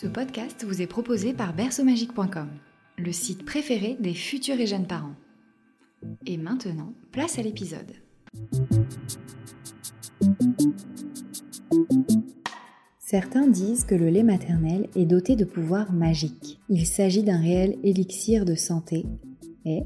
[0.00, 2.48] Ce podcast vous est proposé par berceaumagique.com,
[2.96, 5.14] le site préféré des futurs et jeunes parents.
[6.24, 7.92] Et maintenant, place à l'épisode.
[12.98, 16.58] Certains disent que le lait maternel est doté de pouvoirs magiques.
[16.70, 19.04] Il s'agit d'un réel élixir de santé
[19.66, 19.82] et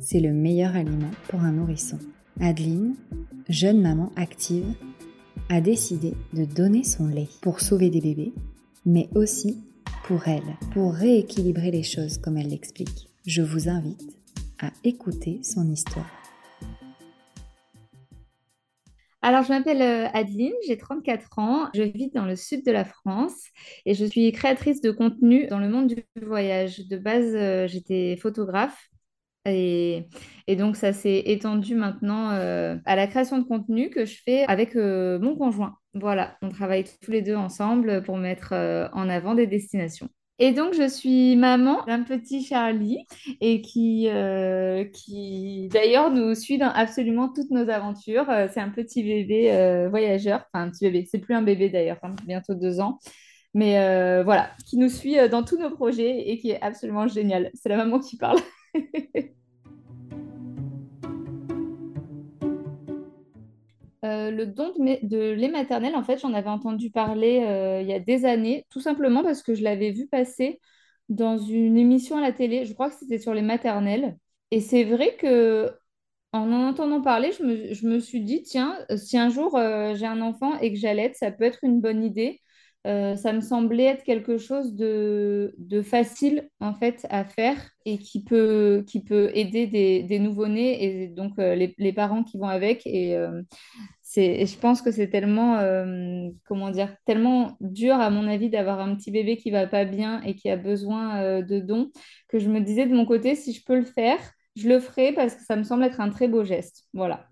[0.00, 1.98] c'est le meilleur aliment pour un nourrisson.
[2.38, 2.94] Adeline,
[3.48, 4.72] jeune maman active,
[5.48, 8.32] a décidé de donner son lait pour sauver des bébés,
[8.88, 9.62] mais aussi
[10.04, 13.10] pour elle, pour rééquilibrer les choses comme elle l'explique.
[13.26, 14.18] Je vous invite
[14.60, 16.10] à écouter son histoire.
[19.20, 22.86] Alors, je m'appelle euh, Adeline, j'ai 34 ans, je vis dans le sud de la
[22.86, 23.48] France
[23.84, 26.88] et je suis créatrice de contenu dans le monde du voyage.
[26.88, 28.88] De base, euh, j'étais photographe
[29.44, 30.06] et,
[30.56, 34.74] donc ça s'est étendu maintenant euh, à la création de contenu que je fais avec
[34.74, 35.76] mon conjoint.
[35.94, 38.52] Voilà, on travaille tous les deux ensemble pour mettre
[38.92, 40.08] en avant des destinations.
[40.40, 43.04] Et donc, je suis maman d'un petit Charlie
[43.40, 48.30] et qui, euh, qui d'ailleurs, nous suit dans absolument toutes nos aventures.
[48.30, 51.70] Euh, c'est un petit bébé euh, voyageur, enfin un petit bébé, c'est plus un bébé
[51.70, 52.98] d'ailleurs, hein, bientôt deux ans.
[53.54, 53.72] Mais
[54.22, 57.50] voilà, qui nous suit dans tous nos projets et qui est absolument génial.
[57.54, 58.38] C'est la maman qui parle.
[64.04, 67.92] Euh, le don de, lait maternel, en fait, j'en avais entendu parler euh, il y
[67.92, 70.60] a des années, tout simplement parce que je l'avais vu passer
[71.08, 72.64] dans une émission à la télé.
[72.64, 74.16] Je crois que c'était sur les maternelles.
[74.50, 75.72] Et c'est vrai que
[76.32, 80.20] en en entendant parler, je me, suis dit, tiens, si un jour euh, j'ai un
[80.20, 82.40] enfant et que j'allaite, ça peut être une bonne idée.
[82.84, 88.84] Ça me semblait être quelque chose de, facile en fait à faire et qui peut,
[89.34, 92.86] aider des, des nouveau-nés et donc les, les, parents qui vont avec.
[92.86, 93.16] Et
[94.16, 98.94] je pense que c'est tellement, euh, comment dire, tellement dur à mon avis d'avoir un
[98.94, 101.90] petit bébé qui va pas bien et qui a besoin euh, de dons
[102.28, 104.18] que je me disais de mon côté, si je peux le faire,
[104.56, 106.86] je le ferai parce que ça me semble être un très beau geste.
[106.92, 107.28] Voilà.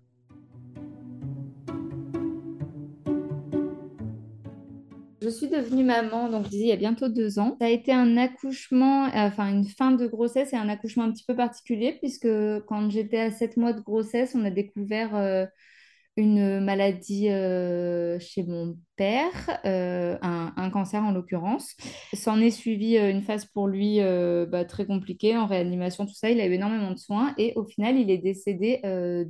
[5.27, 7.57] Je suis devenue maman, donc je disais il y a bientôt deux ans.
[7.59, 11.25] Ça a été un accouchement, enfin une fin de grossesse et un accouchement un petit
[11.27, 12.29] peu particulier puisque
[12.65, 15.45] quand j'étais à sept mois de grossesse, on a découvert euh,
[16.15, 21.75] une maladie euh, chez mon père, euh, un, cancer en l'occurrence.
[22.13, 23.99] S'en est suivi une phase pour lui
[24.47, 26.29] bah, très compliquée, en réanimation, tout ça.
[26.29, 28.79] Il a eu énormément de soins et au final, il est décédé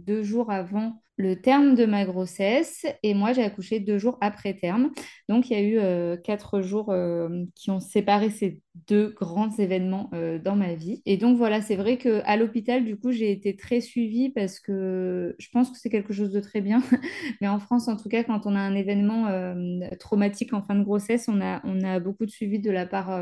[0.05, 4.53] deux jours avant le terme de ma grossesse et moi j'ai accouché deux jours après
[4.55, 4.91] terme.
[5.29, 9.49] Donc il y a eu euh, quatre jours euh, qui ont séparé ces deux grands
[9.57, 11.01] événements euh, dans ma vie.
[11.05, 15.35] Et donc voilà, c'est vrai qu'à l'hôpital, du coup, j'ai été très suivie parce que
[15.39, 16.81] je pense que c'est quelque chose de très bien.
[17.41, 19.27] Mais en France, en tout cas, quand on a un événement
[19.99, 23.19] traumatique en fin de grossesse, on a, on a beaucoup de suivi de la part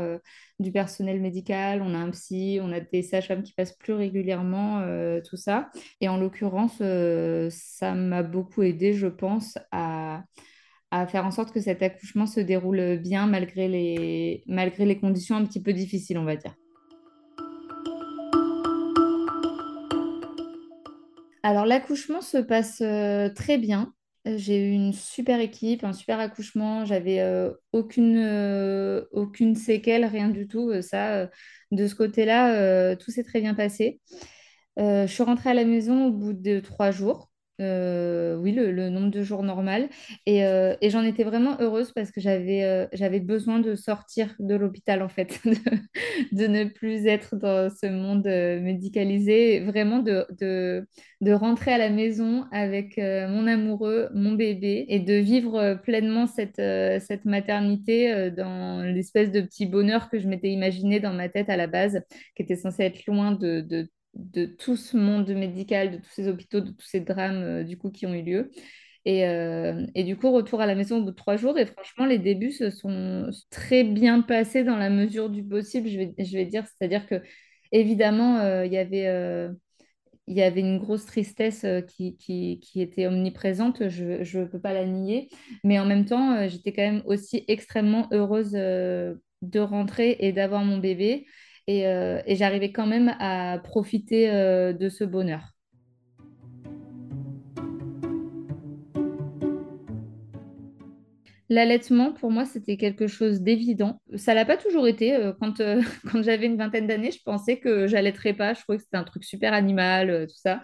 [0.58, 4.82] du personnel médical, on a un psy, on a des sages-femmes qui passent plus régulièrement,
[5.24, 5.70] tout ça.
[6.00, 6.82] Et en l'occurrence,
[7.50, 10.24] ça m'a beaucoup aidé, je pense, à,
[11.04, 15.44] faire en sorte que cet accouchement se déroule bien malgré les, malgré les conditions un
[15.44, 16.54] petit peu difficiles, on va dire.
[21.46, 23.94] Alors l'accouchement se passe euh, très bien.
[24.24, 26.84] J'ai eu une super équipe, un super accouchement.
[26.84, 30.72] J'avais euh, aucune, euh, aucune séquelle, rien du tout.
[30.82, 31.30] Ça,
[31.70, 34.00] de ce côté-là, tout s'est très bien passé.
[34.76, 37.30] je suis rentrée à la maison au bout de trois jours.
[37.60, 39.88] Euh, oui, le, nombre de jours normal.
[40.28, 45.02] Euh, et, j'en étais vraiment heureuse parce que j'avais euh, besoin de sortir de l'hôpital,
[45.02, 45.40] en fait,
[46.32, 48.26] de, ne plus être dans ce monde
[48.62, 55.14] médicalisé, vraiment de, de, rentrer à la maison avec mon amoureux, mon bébé, et de
[55.14, 56.56] vivre pleinement cette,
[57.02, 61.56] cette maternité dans l'espèce de petit bonheur que je m'étais imaginé dans ma tête à
[61.56, 62.00] la base,
[62.34, 66.28] qui était censé être loin de, de de tout ce monde médical, de tous ces
[66.28, 68.50] hôpitaux, de tous ces drames euh, du coup qui ont eu lieu.
[69.04, 71.56] Et, euh, et, du coup, retour à la maison au bout de trois jours.
[71.58, 75.98] Et franchement, les débuts se sont très bien passés dans la mesure du possible, je
[75.98, 76.64] vais, je vais dire.
[76.66, 77.22] C'est-à-dire que,
[77.70, 79.48] évidemment, euh, il y avait
[80.28, 84.84] y avait une grosse tristesse qui, qui, qui était omniprésente, je ne peux pas la
[84.84, 85.28] nier,
[85.62, 90.78] mais en même temps, j'étais quand même aussi extrêmement heureuse de rentrer et d'avoir mon
[90.78, 91.26] bébé.
[91.66, 95.42] Et, euh, et j'arrivais quand même à profiter euh, de ce bonheur.
[101.48, 104.00] L'allaitement, pour moi, c'était quelque chose d'évident.
[104.16, 105.14] Ça l'a pas toujours été.
[105.14, 105.62] euh, Quand,
[106.10, 108.52] quand j'avais une vingtaine d'années, je pensais que j'allaiterais pas.
[108.54, 110.60] Je trouvais que c'était un truc super animal, tout ça.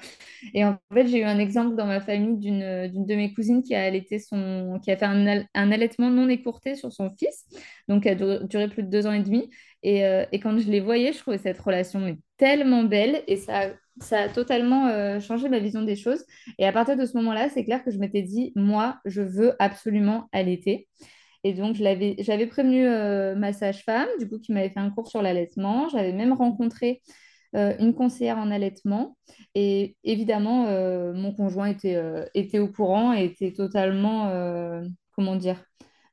[0.54, 2.60] Et en fait, j'ai eu un exemple dans ma famille d'une
[3.06, 6.28] de mes cousines qui a allaité son, qui a fait un, al- un allaitement non
[6.31, 7.46] écourté sur son fils,
[7.88, 9.50] donc qui a duré plus de deux ans et demi.
[9.82, 13.70] Et, euh, et quand je les voyais, je trouvais cette relation tellement belle et ça,
[14.00, 16.25] ça a totalement euh, changé ma vision des choses.
[16.58, 19.55] Et à partir de ce moment-là, c'est clair que je m'étais dit, moi, je veux
[19.58, 20.88] absolument allaiter.
[21.44, 25.23] Et donc, j'avais prévenu euh, ma sage-femme, du coup, qui m'avait fait un cours sur
[25.23, 25.88] l'allaitement.
[25.88, 27.02] J'avais même rencontré
[27.55, 29.19] une conseillère en allaitement.
[29.55, 30.69] Et évidemment,
[31.12, 32.00] mon conjoint était,
[32.32, 34.32] était au courant et était totalement,
[35.14, 35.62] comment dire,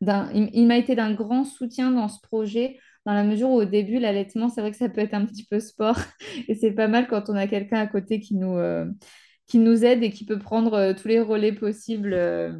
[0.01, 2.77] il, il m'a été d'un grand soutien dans ce projet,
[3.09, 5.43] dans la mesure où au début, l'allaitement, c'est vrai que ça peut être un petit
[5.43, 5.97] peu sport.
[6.47, 8.85] Et c'est pas mal quand on a quelqu'un à côté qui nous, euh,
[9.47, 12.13] qui nous aide et qui peut prendre euh, tous les relais possibles.
[12.13, 12.53] euh,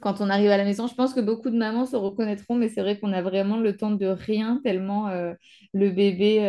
[0.00, 2.68] quand on arrive à la maison, je pense que beaucoup de mamans se reconnaîtront, mais
[2.68, 5.08] c'est vrai qu'on a vraiment le temps de rien tellement
[5.72, 6.40] le bébé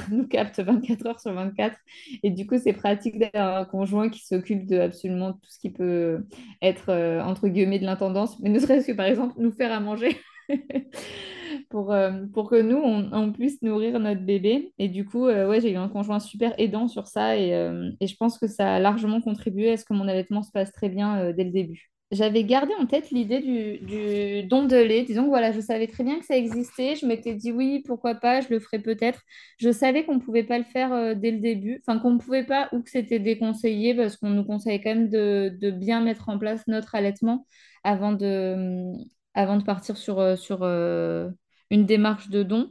[0.10, 1.76] nous capte 24 heures sur 24.
[2.22, 5.70] Et du coup, c'est pratique d'avoir un conjoint qui s'occupe de absolument tout ce qui
[5.70, 6.24] peut
[6.62, 6.90] être,
[7.22, 10.16] entre guillemets, de l'intendance, mais ne serait-ce que, par exemple, nous faire à manger.
[11.70, 14.72] Pour, euh, pour que nous, on, puisse nourrir notre bébé.
[14.78, 17.90] Et du coup, euh, ouais, j'ai eu un conjoint super aidant sur ça et, euh,
[18.00, 20.72] et je pense que ça a largement contribué à ce que mon allaitement se passe
[20.72, 25.02] très bien dès le début j'avais gardé en tête l'idée du, du don de lait.
[25.02, 26.94] Disons que voilà, je savais très bien que ça existait.
[26.94, 29.22] Je m'étais dit oui, pourquoi pas, je le ferais peut-être.
[29.58, 32.44] Je savais qu'on ne pouvait pas le faire dès le début, enfin qu'on ne pouvait
[32.44, 36.28] pas ou que c'était déconseillé parce qu'on nous conseillait quand même de, de bien mettre
[36.28, 37.44] en place notre allaitement
[37.82, 38.94] avant de,
[39.36, 41.30] avant de partir sur, euh, sur euh,
[41.70, 42.70] une démarche de don.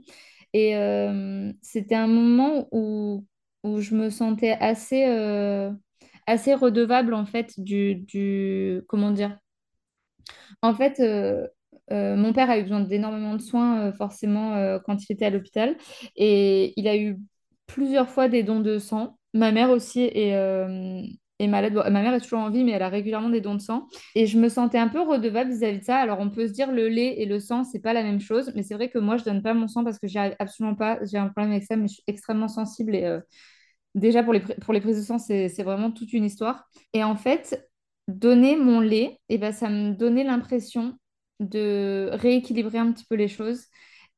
[0.54, 3.26] Et euh, c'était un moment où,
[3.64, 5.04] où je me sentais assez...
[6.28, 9.38] assez redevable en fait du, du comment dire?
[10.62, 11.00] En fait
[11.92, 15.78] mon père a eu besoin d'énormément de soins forcément quand il était à l'hôpital.
[16.16, 17.18] Et il a eu
[17.68, 19.18] plusieurs fois des dons de sang.
[19.34, 21.02] Ma mère aussi euh,
[21.40, 23.88] est ma mère est toujours en vie mais elle a régulièrement des dons de sang
[24.16, 26.72] et je me sentais un peu redevable vis-à-vis de ça alors on peut se dire
[26.72, 29.18] le lait et le sang c'est pas la même chose mais c'est vrai que moi
[29.18, 31.64] je donne pas mon sang parce que j'y arrive absolument pas j'ai un problème avec
[31.64, 33.20] ça mais je suis extrêmement sensible et euh,
[33.96, 36.70] Déjà, pour les, pour les prises de sang, c'est vraiment toute une histoire.
[36.94, 37.70] Et en fait,
[38.08, 40.98] donner mon lait, eh ben, ça me donnait l'impression
[41.40, 43.66] de rééquilibrer un petit peu les choses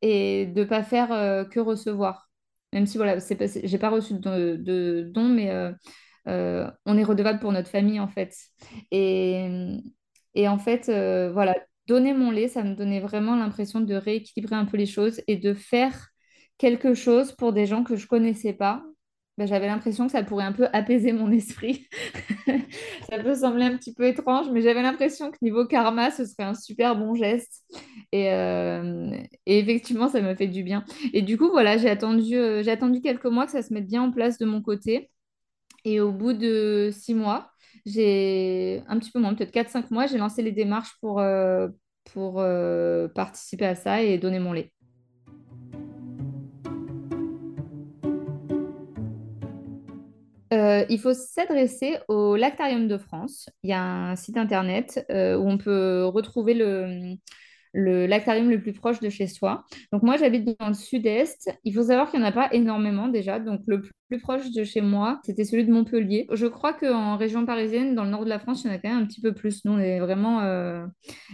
[0.01, 2.29] et de pas faire euh, que recevoir.
[2.73, 5.71] Même si, voilà, j'ai pas reçu de, de dons, mais euh,
[6.27, 8.35] euh, on est redevable pour notre famille, en fait.
[8.91, 9.47] Et,
[10.35, 11.55] et en fait, euh, voilà,
[11.87, 15.37] donner mon lait, ça me donnait vraiment l'impression de rééquilibrer un peu les choses et
[15.37, 16.09] de faire
[16.57, 18.83] quelque chose pour des gens que je connaissais pas
[19.37, 21.87] ben, j'avais l'impression que ça pourrait un peu apaiser mon esprit.
[23.09, 26.43] Ça peut sembler un petit peu étrange, mais j'avais l'impression que niveau karma, ce serait
[26.43, 27.63] un super bon geste.
[28.11, 29.11] Et, euh,
[29.45, 30.83] effectivement, ça me fait du bien.
[31.13, 34.01] Et du coup, voilà, j'ai attendu, j'ai attendu quelques mois que ça se mette bien
[34.03, 35.09] en place de mon côté.
[35.89, 37.49] Et au bout de six mois,
[37.85, 41.69] j'ai un petit peu moins, peut-être quatre cinq mois, j'ai lancé les démarches pour, euh,
[42.13, 44.73] pour euh, participer à ça et donner mon lait.
[50.51, 53.47] Euh, il faut s'adresser au Lactarium de France.
[53.63, 57.15] Il y a un site internet où on peut retrouver le,
[57.73, 59.63] le lactarium le plus proche de chez soi.
[59.91, 61.51] Donc moi, j'habite dans le sud-est.
[61.63, 63.39] Il faut savoir qu'il n'y en a pas énormément déjà.
[63.39, 66.27] Donc le plus proche de chez moi, c'était celui de Montpellier.
[66.31, 68.77] Je crois qu'en région parisienne, dans le nord de la France, il y en a
[68.77, 69.65] quand même un petit peu plus.
[69.65, 70.41] Nous, on est vraiment...
[70.41, 70.85] euh,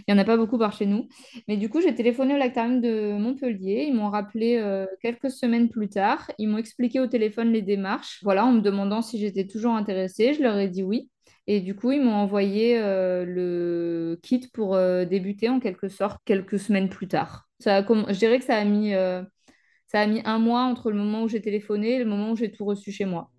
[0.08, 1.08] Il n'y en a pas beaucoup par chez nous.
[1.48, 3.86] Mais du coup, j'ai téléphoné au lactarium de Montpellier.
[3.88, 6.30] Ils m'ont rappelé euh, quelques semaines plus tard.
[6.38, 8.20] Ils m'ont expliqué au téléphone les démarches.
[8.22, 10.34] Voilà, en me demandant si j'étais toujours intéressée.
[10.34, 11.08] Je leur ai dit oui.
[11.46, 16.18] Et du coup, ils m'ont envoyé euh, le kit pour euh, débuter en quelque sorte
[16.24, 17.48] quelques semaines plus tard.
[17.58, 19.22] Ça a Je dirais que ça a mis, euh,
[19.86, 22.36] ça a mis un mois entre le moment où j'ai téléphoné et le moment où
[22.36, 23.30] j'ai tout reçu chez moi.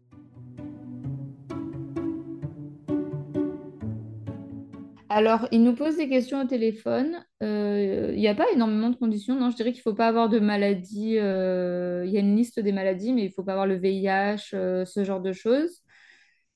[5.09, 7.25] Alors, ils nous posent des questions au téléphone.
[7.41, 9.35] Il n'y a pas énormément de conditions.
[9.35, 11.13] Non, je dirais qu'il ne faut pas avoir de maladie.
[11.13, 14.49] Il y a une liste des maladies, mais il ne faut pas avoir le VIH,
[14.51, 15.84] ce genre de choses.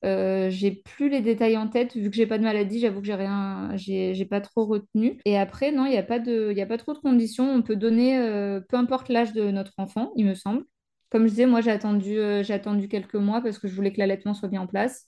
[0.06, 3.08] Euh, j'ai plus les détails en tête, vu que j'ai pas de maladie, j'avoue que
[3.08, 5.20] j'ai rien, j'ai pas trop retenu.
[5.26, 7.50] Et après, non, il n'y a pas de, y a pas trop de conditions.
[7.54, 10.64] On peut donner, euh, peu importe l'âge de notre enfant, il me semble.
[11.10, 13.92] Comme je disais, moi j'ai attendu, euh, j'ai attendu quelques mois parce que je voulais
[13.92, 15.08] que l'allaitement soit bien en place.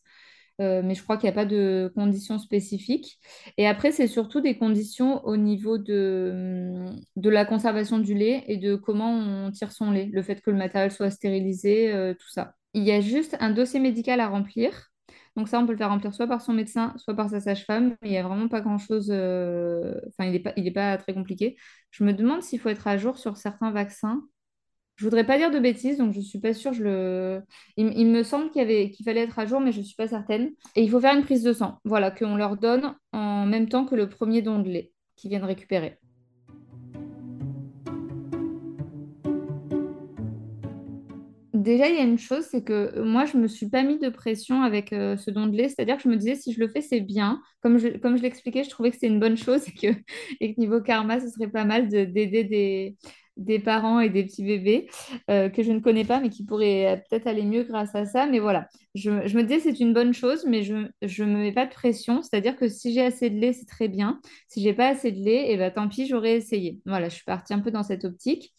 [0.60, 3.20] mais je crois qu'il n'y a pas de conditions spécifiques.
[3.58, 8.58] Et après, c'est surtout des conditions au niveau de, de la conservation du lait et
[8.58, 12.54] de comment on tire son lait, le fait que le matériel soit stérilisé, tout ça.
[12.74, 14.88] Il y a juste un dossier médical à remplir.
[15.36, 17.96] Donc ça, on peut le faire remplir soit par son médecin, soit par sa sage-femme.
[18.04, 19.10] Il n'y a vraiment pas grand-chose.
[19.12, 21.58] euh, Enfin, il n'est pas, pas très compliqué.
[21.92, 24.22] Je me demande s'il faut être à jour sur certains vaccins.
[24.98, 26.74] Je voudrais pas dire de bêtises, donc je suis pas sûre.
[27.78, 30.52] Il, me semble qu'il fallait être à jour, mais je suis pas certaine.
[30.76, 31.80] Et il faut faire une prise de sang.
[31.86, 35.44] Voilà, qu'on leur donne en même temps que le premier don de lait qu'ils viennent
[35.44, 35.98] récupérer.
[41.62, 44.00] Déjà, il y a une chose, c'est que moi, je ne me suis pas mis
[44.00, 45.68] de pression avec euh, ce don de lait.
[45.70, 47.42] C'est-à-dire que je me disais, si je le fais, c'est bien.
[47.62, 49.62] Comme je, comme je l'expliquais, je trouvais que c'était une bonne chose
[50.40, 52.96] et que, niveau karma, ce serait pas mal de- d'aider des,
[53.38, 54.90] des parents et des petits bébés
[55.30, 58.06] euh, que je ne connais pas, mais qui pourraient euh, peut-être aller mieux grâce à
[58.06, 58.26] ça.
[58.28, 60.74] Mais voilà, je, je me disais, c'est une bonne chose, mais je
[61.24, 62.22] ne me mets pas de pression.
[62.24, 64.20] C'est-à-dire que si j'ai assez de lait, c'est très bien.
[64.48, 66.80] Si j'ai pas assez de lait, et ben, tant pis, j'aurais essayé.
[66.86, 68.54] Voilà, je suis partie un peu dans cette optique.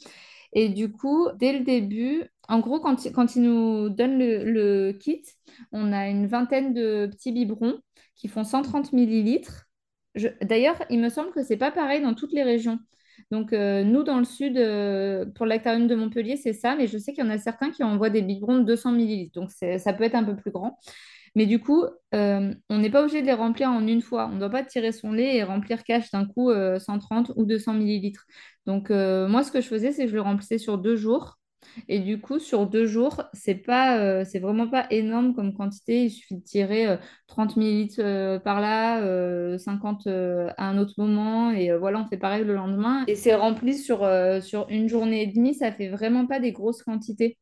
[0.52, 4.92] Et du coup, dès le début, en gros, quand, il- quand ils nous donnent le,
[4.92, 5.22] kit,
[5.72, 7.80] on a une vingtaine de petits biberons
[8.16, 9.66] qui font 130 millilitres.
[10.42, 12.78] D'ailleurs, il me semble que c'est pas pareil dans toutes les régions.
[13.30, 16.98] Donc, euh, nous, dans le sud, euh, pour l'Actarium de Montpellier, c'est ça, mais je
[16.98, 19.34] sais qu'il y en a certains qui envoient des biberons de 200 millilitres.
[19.40, 20.78] Donc, ça peut être un peu plus grand.
[21.34, 21.84] Mais du coup,
[22.14, 24.26] euh, on n'est pas obligé de les remplir en une fois.
[24.30, 27.44] On ne doit pas tirer son lait et remplir cash d'un coup euh, 130 ou
[27.44, 28.26] 200 millilitres.
[28.66, 31.38] Donc, euh, moi, ce que je faisais, c'est que je le remplissais sur deux jours.
[31.88, 36.04] Et du coup, sur deux jours, c'est pas, euh, vraiment pas énorme comme quantité.
[36.04, 36.96] Il suffit de tirer euh,
[37.28, 41.50] 30 millilitres euh, par là, euh, 50 euh, à un autre moment.
[41.52, 43.04] Et euh, voilà, on fait pareil le lendemain.
[43.06, 45.54] Et c'est rempli sur, euh, sur une journée et demie.
[45.54, 47.38] Ça fait vraiment pas des grosses quantités.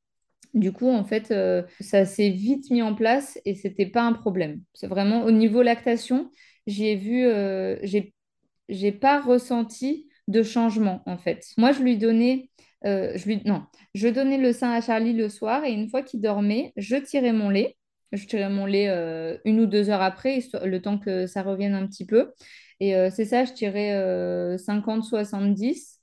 [0.55, 4.13] Du coup, en fait, euh, ça s'est vite mis en place et c'était pas un
[4.13, 4.63] problème.
[4.75, 6.31] C'est vraiment au niveau lactation,
[6.67, 11.47] j'ai vu, euh, j'ai, pas ressenti de changement en fait.
[11.57, 12.51] Moi, je lui donnais,
[12.85, 13.63] euh, je lui, non,
[13.95, 17.33] je donnais le sein à Charlie le soir et une fois qu'il dormait, je tirais
[17.33, 17.77] mon lait.
[18.13, 21.75] Je tirais mon lait euh, une ou deux heures après, le temps que ça revienne
[21.75, 22.33] un petit peu.
[22.81, 26.00] Et c'est ça, je tirais euh, 50-70.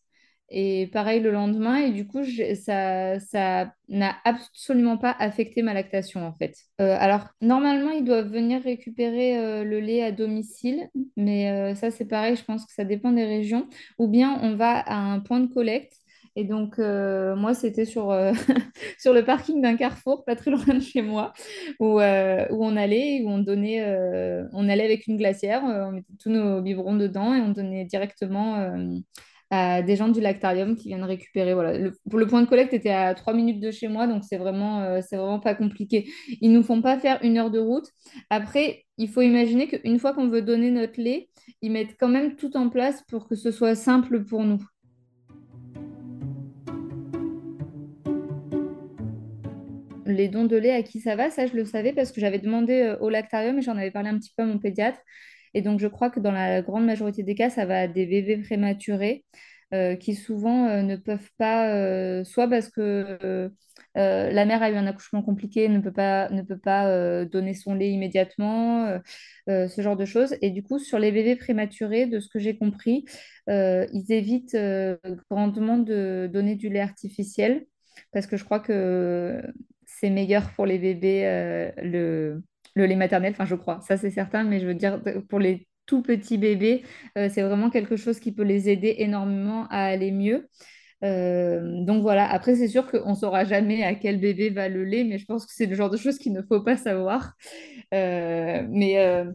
[0.50, 2.24] Et pareil le lendemain, et du coup,
[2.56, 6.56] ça, ça n'a absolument pas affecté ma lactation en fait.
[6.80, 11.92] Euh, alors, normalement, ils doivent venir récupérer euh, le lait à domicile, mais euh, ça,
[11.92, 13.68] c'est pareil, je pense que ça dépend des régions.
[14.00, 15.94] Ou bien on va à un point de collecte.
[16.38, 18.16] Et donc, moi, c'était sur,
[19.00, 21.34] sur le parking d'un carrefour, pas très loin de chez moi,
[21.80, 23.84] où, où on allait, où on donnait,
[24.54, 28.70] on allait avec une glacière, on mettait tous nos biberons dedans et on donnait directement.
[29.52, 31.54] Des gens du lactarium qui viennent récupérer.
[31.54, 31.78] Voilà.
[31.78, 34.38] Le, pour le point de collecte était à trois minutes de chez moi, donc c'est
[34.38, 36.10] vraiment, euh, vraiment pas compliqué.
[36.42, 37.90] Ils nous font pas faire une heure de route.
[38.30, 41.30] Après, il faut imaginer qu'une fois qu'on veut donner notre lait,
[41.62, 44.62] ils mettent quand même tout en place pour que ce soit simple pour nous.
[50.06, 52.40] Les dons de lait, à qui ça va, ça je le savais parce que j'avais
[52.40, 55.00] demandé euh, au lactarium et j'en avais parlé un petit peu à mon pédiatre.
[55.58, 58.06] Et donc je crois que dans la grande majorité des cas, ça va à des
[58.06, 59.26] bébés prématurés
[59.74, 63.50] euh, qui souvent euh, ne peuvent pas, euh, soit parce que
[63.96, 67.74] la mère a eu un accouchement compliqué, ne peut pas, ne peut pas donner son
[67.74, 69.00] lait immédiatement,
[69.48, 70.36] ce genre de choses.
[70.44, 73.06] Et du coup, sur les bébés prématurés, de ce que j'ai compris,
[73.48, 74.56] ils évitent
[75.32, 77.66] grandement de donner du lait artificiel
[78.12, 79.42] parce que je crois que
[79.88, 81.72] c'est meilleur pour les bébés,
[82.78, 85.68] le lait maternel, enfin je crois, ça c'est certain, mais je veux dire, pour les
[85.86, 86.84] tout petits bébés,
[87.18, 90.48] euh, c'est vraiment quelque chose qui peut les aider énormément à aller mieux.
[91.04, 94.84] Euh, donc voilà, après c'est sûr qu'on ne saura jamais à quel bébé va le
[94.84, 97.34] lait, mais je pense que c'est le genre de choses qu'il ne faut pas savoir.
[97.94, 99.26] Euh, mais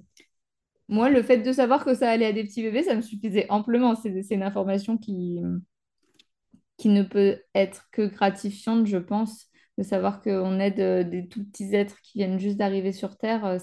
[0.88, 3.46] moi, le fait de savoir que ça allait à des petits bébés, ça me suffisait
[3.49, 3.94] amplement.
[3.96, 5.40] C'est une information qui,
[6.76, 9.46] qui ne peut être que gratifiante, je pense,
[9.78, 13.44] de savoir qu'on aide euh, des tout petits êtres qui viennent juste d'arriver sur Terre,
[13.44, 13.58] euh,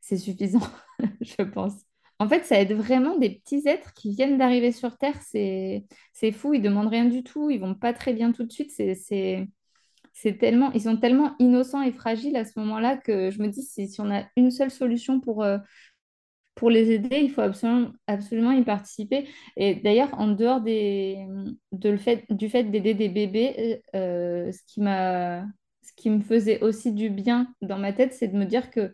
[0.00, 0.60] c'est suffisant,
[1.20, 1.74] je pense.
[2.18, 5.20] En fait, ça aide vraiment des petits êtres qui viennent d'arriver sur Terre.
[5.22, 8.70] C'est fou, ils demandent rien du tout, ils vont pas très bien tout de suite.
[8.70, 13.62] C'est tellement, ils sont tellement innocents et fragiles à ce moment-là que je me dis
[13.62, 15.58] si, si on a une seule solution pour, euh,
[16.54, 19.28] pour les aider, il faut absolument, absolument y participer.
[19.56, 24.80] Et d'ailleurs, en dehors de le fait, du fait d'aider des bébés, euh, ce qui
[24.80, 25.44] m'a,
[25.82, 28.92] ce qui me faisait aussi du bien dans ma tête, c'est de me dire que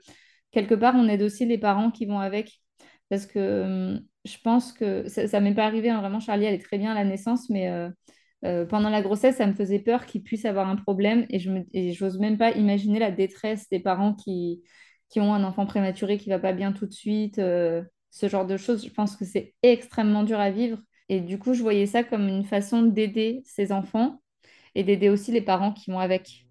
[0.52, 2.60] quelque part, on aide aussi les parents qui vont avec.
[3.08, 6.64] Parce que je pense que ça, ça m'est pas arrivé, hein, vraiment, Charlie, elle est
[6.64, 7.88] très bien à la naissance, mais euh,
[8.44, 11.50] euh, pendant la grossesse, ça me faisait peur qu'il puisse avoir un problème et je
[11.92, 14.62] j'ose même pas imaginer la détresse des parents qui
[15.08, 18.56] qui ont un enfant prématuré qui va pas bien tout de suite, ce genre de
[18.56, 18.84] choses.
[18.84, 20.78] Je pense que c'est extrêmement dur à vivre.
[21.08, 24.20] Et du coup, je voyais ça comme une façon d'aider ces enfants
[24.74, 26.46] et d'aider aussi les parents qui vont avec.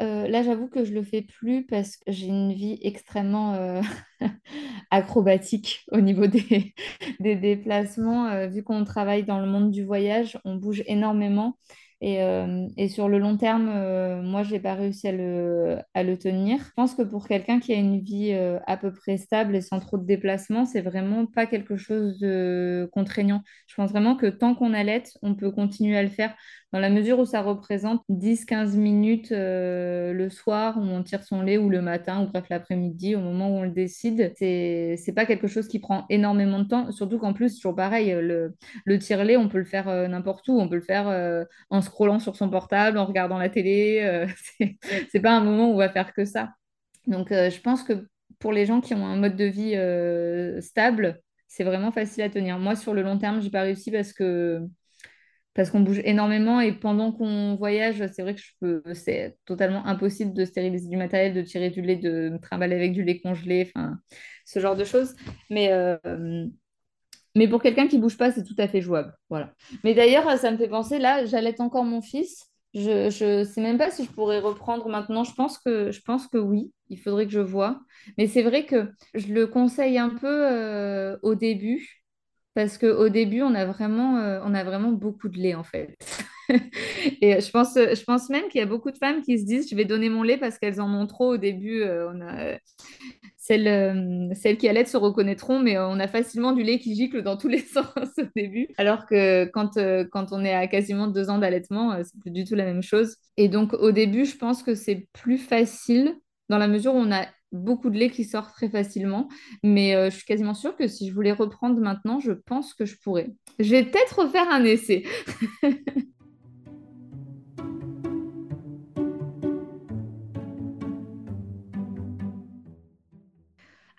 [0.00, 3.80] Euh, là, j'avoue que je le fais plus parce que j'ai une vie extrêmement euh,
[4.90, 6.26] acrobatique au niveau
[7.20, 8.26] des, déplacements.
[8.26, 11.58] Euh, vu qu'on travaille dans le monde du voyage, on bouge énormément.
[12.02, 16.58] Euh, et, sur le long terme, euh, moi, je n'ai pas réussi à le, tenir.
[16.58, 19.60] Je pense que pour quelqu'un qui a une vie euh, à peu près stable et
[19.60, 23.42] sans trop de déplacements, c'est vraiment pas quelque chose de contraignant.
[23.66, 26.34] Je pense vraiment que tant qu'on allait, on peut continuer à le faire
[26.74, 31.56] dans la mesure où ça représente 10-15 minutes le soir où on tire son lait
[31.56, 34.32] ou le matin ou bref l'après-midi au moment où on le décide.
[34.36, 38.10] C'est, c'est pas quelque chose qui prend énormément de temps, surtout qu'en plus, toujours pareil,
[38.20, 38.54] le,
[38.84, 40.58] le tire-lait, on peut le faire n'importe où.
[40.60, 44.00] On peut le faire en scrollant sur son portable, en regardant la télé.
[44.02, 44.26] Euh,
[45.10, 46.54] c'est pas un moment où on va faire que ça.
[47.06, 48.06] Donc, euh, je pense que
[48.38, 52.30] pour les gens qui ont un mode de vie euh, stable, c'est vraiment facile à
[52.30, 52.58] tenir.
[52.58, 54.60] Moi, sur le long terme, j'ai pas réussi parce que
[55.54, 60.44] parce qu'on bouge énormément et pendant qu'on voyage, c'est vrai que c'est totalement impossible de
[60.44, 63.98] stériliser du matériel, de tirer du lait, de me trimballer avec du lait congelé, enfin,
[64.44, 65.14] ce genre de choses.
[65.50, 65.70] Mais
[67.34, 69.12] mais pour quelqu'un qui bouge pas, c'est tout à fait jouable.
[69.28, 69.52] Voilà.
[69.82, 72.44] Mais d'ailleurs, ça me fait penser, là, j'allais encore mon fils.
[72.74, 75.24] Je ne sais même pas si je pourrais reprendre maintenant.
[75.24, 77.80] Je pense que, je pense que oui, il faudrait que je vois.
[78.18, 82.03] Mais c'est vrai que je le conseille un peu euh, au début,
[82.54, 85.96] parce qu'au début, on a, vraiment, euh, on a vraiment beaucoup de lait, en fait.
[87.20, 89.68] Et je pense, je pense même qu'il y a beaucoup de femmes qui se disent,
[89.70, 91.82] je vais donner mon lait parce qu'elles en ont trop au début.
[91.82, 92.56] Euh,
[93.44, 97.22] celles, euh, celles qui allaitent se reconnaîtront, mais on a facilement du lait qui gicle
[97.22, 97.84] dans tous les sens
[98.18, 98.68] au début.
[98.78, 102.30] Alors que quand, euh, quand on est à quasiment deux ans d'allaitement, euh, c'est plus
[102.30, 103.16] du tout la même chose.
[103.36, 106.16] Et donc au début, je pense que c'est plus facile
[106.48, 109.28] dans la mesure où on a beaucoup de lait qui sort très facilement.
[109.62, 112.96] Mais je suis quasiment sûre que si je voulais reprendre maintenant, je pense que je
[113.02, 113.30] pourrais.
[113.58, 115.04] Je vais peut-être refaire un essai.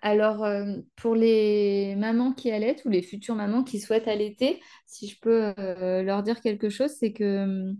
[0.06, 5.08] Alors, euh, pour les mamans qui allaitent ou les futures mamans qui souhaitent allaiter, si
[5.08, 7.75] je peux euh, leur dire quelque chose, c'est que hum,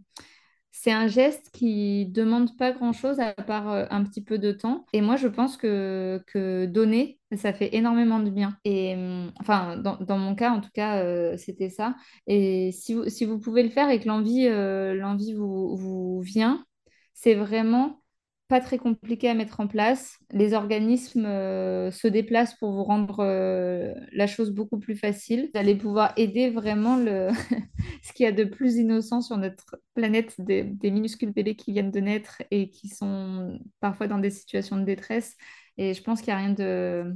[0.78, 4.86] c'est un geste qui demande pas grand-chose à part euh, un petit peu de temps.
[4.94, 8.58] Et moi, je pense que, que donner, ça fait énormément de bien.
[8.66, 11.96] Et hum, enfin, dans, mon cas, en tout cas, c'était ça.
[12.28, 16.66] Et si vous, si vous pouvez le faire et que l'envie l'envie vous, vous vient,
[17.14, 18.02] c'est vraiment
[18.48, 20.18] pas très compliqué à mettre en place.
[20.32, 25.50] Les organismes euh, se déplacent pour vous rendre euh, la chose beaucoup plus facile.
[25.54, 27.30] Vous allez pouvoir aider vraiment le...
[28.04, 31.92] ce qu'il y a de plus innocent sur notre planète, des, minuscules bébés qui viennent
[31.92, 35.36] de naître et qui sont parfois dans des situations de détresse.
[35.78, 37.16] Et je pense qu'il n'y a rien de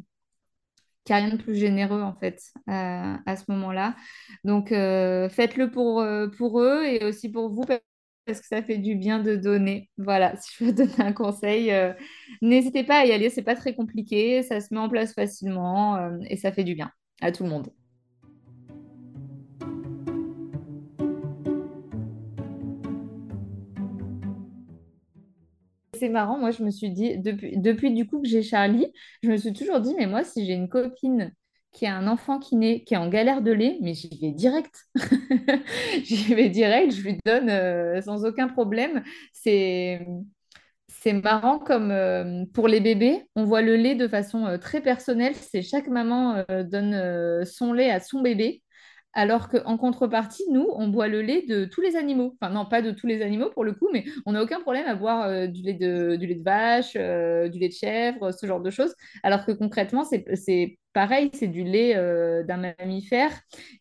[1.12, 2.40] a rien de plus généreux en fait
[2.70, 3.96] euh, à ce moment-là.
[4.44, 6.06] Donc faites-le pour,
[6.38, 7.64] pour eux et aussi pour vous
[8.30, 9.90] parce que ça fait du bien de donner.
[9.98, 11.94] Voilà, si je veux donner un conseil, euh,
[12.44, 15.96] n'hésitez pas à y aller, c'est pas très compliqué, ça se met en place facilement
[15.96, 17.72] euh, et ça fait du bien à tout le monde.
[25.96, 29.32] C'est marrant, moi je me suis dit, depuis, depuis du coup que j'ai Charlie, je
[29.32, 31.34] me suis toujours dit, mais moi si j'ai une copine
[31.72, 34.32] qui a un enfant qui naît, qui est en galère de lait, mais j'y vais
[34.32, 34.88] direct.
[36.04, 39.04] j'y vais direct, je lui donne euh, sans aucun problème.
[39.34, 40.06] C'est
[40.88, 44.82] c'est marrant comme euh, pour les bébés, on voit le lait de façon euh, très
[44.82, 45.36] personnelle.
[45.36, 48.64] C'est chaque maman donne son lait à son bébé.
[49.14, 52.36] Alors qu'en contrepartie, nous, on boit le lait de tous les animaux.
[52.40, 54.86] Enfin, non, pas de tous les animaux pour le coup, mais on n'a aucun problème
[54.86, 58.32] à boire euh, du, lait de, du lait de vache, euh, du lait de chèvre,
[58.32, 58.94] ce genre de choses.
[59.24, 63.32] Alors que concrètement, c'est pareil, c'est du lait euh, d'un mammifère.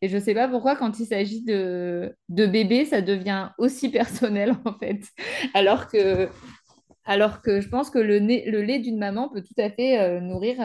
[0.01, 3.91] Et je ne sais pas pourquoi, quand il s'agit de, de bébés, ça devient aussi
[3.93, 5.01] personnel, en fait.
[5.53, 6.29] Alors que,
[7.05, 10.57] alors que je pense que le, le lait d'une maman peut tout à fait nourrir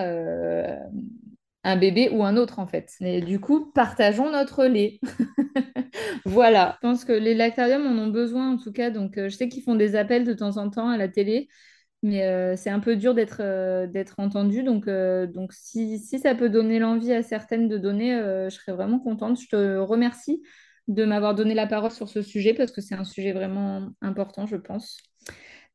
[1.63, 2.91] un bébé ou un autre en fait.
[3.01, 4.99] Et du coup, partageons notre lait.
[6.25, 6.77] voilà.
[6.81, 8.89] Je pense que les lactariums en ont besoin en tout cas.
[8.89, 11.47] Donc, euh, je sais qu'ils font des appels de temps en temps à la télé,
[12.01, 14.63] mais euh, c'est un peu dur d'être euh, entendu.
[14.63, 18.99] Donc, donc si, si, ça peut donner l'envie à certaines de donner, je serais vraiment
[18.99, 19.39] contente.
[19.39, 20.41] Je te remercie
[20.89, 24.45] de m'avoir donné la parole sur ce sujet parce que c'est un sujet vraiment important,
[24.45, 24.97] je pense.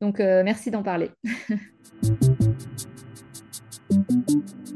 [0.02, 1.10] Donc, merci d'en parler.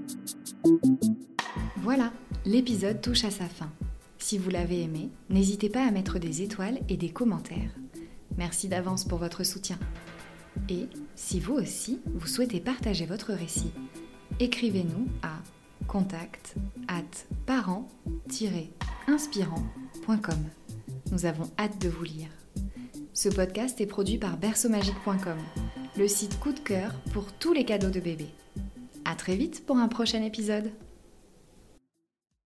[1.82, 2.12] Voilà,
[2.44, 3.68] l'épisode touche à sa fin.
[4.16, 7.74] Si vous l'avez aimé, n'hésitez pas à mettre des étoiles et des commentaires.
[8.38, 9.80] Merci d'avance pour votre soutien.
[10.68, 13.72] Et si vous aussi, vous souhaitez partager votre récit,
[14.38, 15.40] écrivez-nous à
[15.88, 16.54] contact
[16.86, 17.02] at
[17.46, 20.38] parent-inspirant.com.
[21.10, 22.28] Nous avons hâte de vous lire.
[23.12, 25.38] Ce podcast est produit par berceaumagique.com,
[25.96, 28.28] le site coup de cœur pour tous les cadeaux de bébé.
[29.04, 30.70] À très vite pour un prochain épisode.